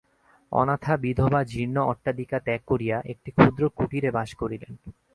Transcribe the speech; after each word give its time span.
অনাথা 0.51 0.93
বিধবা 0.97 1.41
জীর্ণ 1.43 1.77
অট্টালিকা 1.83 2.37
ত্যাগ 2.39 2.61
করিয়া 2.67 2.97
একটি 3.05 3.29
ক্ষুদ্র 3.31 3.63
কুটিরে 3.77 4.09
বাস 4.11 4.29
করিলেন। 4.35 4.73